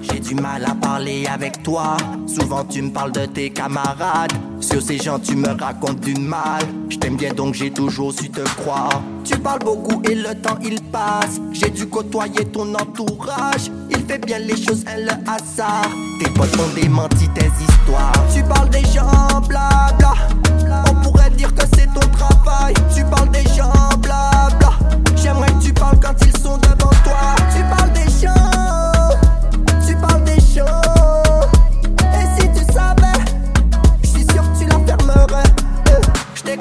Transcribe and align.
J'ai 0.00 0.20
du 0.20 0.34
mal 0.34 0.64
à 0.64 0.74
parler 0.74 1.26
avec 1.26 1.62
toi. 1.62 1.96
Souvent 2.26 2.64
tu 2.64 2.80
me 2.80 2.90
parles 2.90 3.12
de 3.12 3.26
tes 3.26 3.50
camarades. 3.50 4.32
Sur 4.60 4.80
ces 4.80 4.96
gens 4.96 5.18
tu 5.18 5.36
me 5.36 5.48
racontes 5.48 6.00
du 6.00 6.14
mal. 6.14 6.62
Je 6.88 6.96
t'aime 6.96 7.16
bien 7.16 7.34
donc 7.34 7.54
j'ai 7.54 7.70
toujours 7.70 8.12
su 8.12 8.30
te 8.30 8.40
croire. 8.40 9.02
Tu 9.24 9.38
parles 9.38 9.64
beaucoup 9.64 10.00
et 10.10 10.14
le 10.14 10.34
temps 10.34 10.58
il 10.62 10.80
passe. 10.84 11.40
J'ai 11.52 11.68
dû 11.68 11.86
côtoyer 11.86 12.46
ton 12.46 12.74
entourage. 12.74 13.70
Il 13.90 13.98
fait 14.06 14.24
bien 14.24 14.38
les 14.38 14.56
choses, 14.56 14.84
et 14.84 15.02
le 15.02 15.12
hasard. 15.26 15.90
Tes 16.20 16.30
potes 16.30 16.58
ont 16.58 16.74
démenti 16.74 17.28
tes 17.34 17.50
histoires. 17.60 18.12
Tu 18.34 18.42
parles 18.44 18.70
des 18.70 18.84
gens, 18.84 19.40
blabla. 19.46 19.95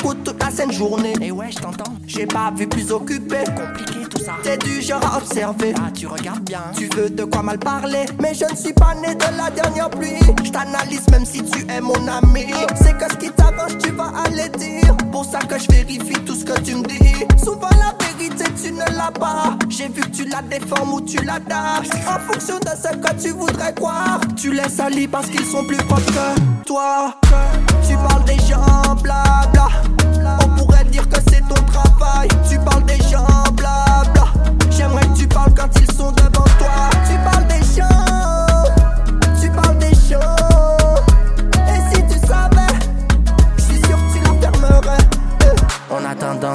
Toute 0.05 0.41
la 0.41 0.51
saine 0.51 0.71
journée. 0.71 1.13
Et 1.21 1.31
ouais, 1.31 1.51
je 1.51 1.57
t'entends. 1.57 1.91
J'ai 2.05 2.25
pas 2.27 2.51
vu 2.55 2.67
plus 2.67 2.91
occupé. 2.91 3.37
Compliqué 3.55 4.05
tout 4.09 4.23
ça. 4.23 4.33
T'es 4.43 4.57
du 4.57 4.81
genre 4.81 5.03
à 5.03 5.17
observer. 5.17 5.73
Ah, 5.77 5.89
tu 5.93 6.05
regardes 6.07 6.43
bien. 6.43 6.61
Tu 6.75 6.87
veux 6.95 7.09
de 7.09 7.23
quoi 7.23 7.41
mal 7.41 7.57
parler. 7.57 8.05
Mais 8.21 8.33
je 8.33 8.45
ne 8.45 8.55
suis 8.55 8.73
pas 8.73 8.93
né 8.95 9.15
de 9.15 9.37
la 9.37 9.49
dernière 9.49 9.89
pluie. 9.89 10.17
Je 10.43 10.51
t'analyse 10.51 11.07
même 11.11 11.25
si 11.25 11.43
tu 11.43 11.65
es 11.71 11.81
mon 11.81 12.07
ami. 12.07 12.45
C'est 12.75 12.97
que 12.97 13.11
ce 13.11 13.17
qui 13.17 13.31
t'avance, 13.31 13.77
tu 13.83 13.91
vas 13.91 14.11
aller 14.25 14.49
dire. 14.57 14.95
Pour 15.11 15.25
ça 15.25 15.39
que 15.39 15.59
je 15.59 15.67
vérifie 15.71 16.19
tout 16.25 16.35
ce 16.35 16.45
que 16.45 16.59
tu 16.61 16.75
me 16.75 16.83
dis. 16.83 17.25
Souvent 17.43 17.69
la 17.71 17.95
vérité, 18.05 18.45
tu 18.63 18.71
ne 18.71 18.97
l'as 18.97 19.11
pas. 19.11 19.57
J'ai 19.69 19.87
vu 19.87 20.01
que 20.01 20.09
tu 20.09 20.25
la 20.25 20.41
déformes 20.41 20.93
ou 20.93 21.01
tu 21.01 21.17
l'adaptes. 21.23 21.93
En 22.07 22.19
fonction 22.31 22.59
de 22.59 22.69
ce 22.69 22.95
que 22.95 23.21
tu 23.21 23.29
voudrais 23.31 23.73
croire. 23.73 24.21
Tu 24.35 24.51
les 24.51 24.69
salis 24.69 25.07
parce 25.07 25.27
qu'ils 25.27 25.45
sont 25.45 25.65
plus 25.65 25.79
forts 25.87 26.05
que 26.05 26.63
toi. 26.63 27.15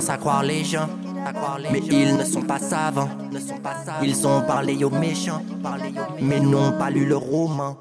Tendance 0.00 0.10
à 0.10 0.16
croire 0.16 0.42
les 0.42 0.64
gens. 0.64 0.88
Mais 1.70 1.82
ils 1.90 2.16
ne 2.16 2.24
sont 2.24 2.42
pas 2.42 2.58
savants. 2.58 3.08
Ils 4.02 4.26
ont 4.26 4.40
parlé 4.42 4.82
aux 4.84 4.90
méchants. 4.90 5.42
Mais 6.20 6.40
n'ont 6.40 6.72
pas 6.72 6.90
lu 6.90 7.04
le 7.04 7.16
roman. 7.16 7.76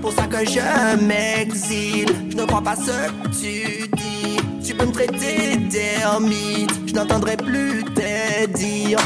Pour 0.00 0.12
ça 0.12 0.26
que 0.26 0.44
je 0.44 1.04
m'exile. 1.04 2.14
Je 2.30 2.36
ne 2.36 2.44
crois 2.44 2.62
pas 2.62 2.76
ce 2.76 2.90
que 2.90 3.28
tu 3.28 3.88
dis. 3.88 4.36
Tu 4.64 4.74
peux 4.74 4.86
me 4.86 4.92
traiter 4.92 5.56
d'ermite. 5.56 6.70
Je 6.86 6.94
n'entendrai 6.94 7.36
plus 7.36 7.84
tes 7.94 8.46
dires. 8.46 9.00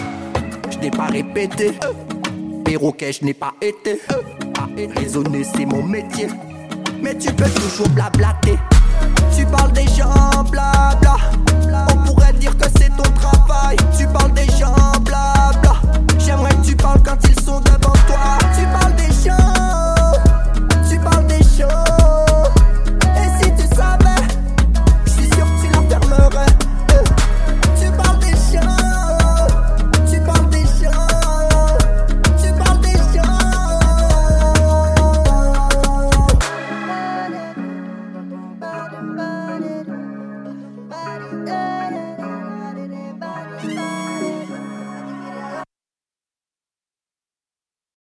Je 0.70 0.78
n'ai 0.78 0.90
pas 0.90 1.06
répété. 1.06 1.72
Perroquet, 2.64 3.12
je 3.12 3.24
n'ai 3.24 3.34
pas 3.34 3.54
été. 3.62 4.00
Raisonner, 4.96 5.44
c'est 5.44 5.64
mon 5.64 5.82
métier. 5.82 6.28
Mais 7.02 7.16
tu 7.16 7.32
peux 7.32 7.48
toujours 7.48 7.88
blablater. 7.90 8.58
Tu 9.34 9.46
parles 9.46 9.72
des 9.72 9.86
gens, 9.86 10.44
blabla. 10.50 11.16
Dire 12.38 12.56
que 12.56 12.68
c'est 12.78 12.88
ton 12.90 13.02
travail. 13.14 13.47